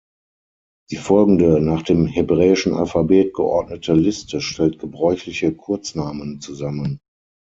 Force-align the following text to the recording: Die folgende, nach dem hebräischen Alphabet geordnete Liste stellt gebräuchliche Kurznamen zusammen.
Die 0.89 0.95
folgende, 0.95 1.59
nach 1.61 1.83
dem 1.83 2.07
hebräischen 2.07 2.73
Alphabet 2.73 3.35
geordnete 3.35 3.93
Liste 3.93 4.41
stellt 4.41 4.79
gebräuchliche 4.79 5.53
Kurznamen 5.53 6.39
zusammen. 6.41 6.97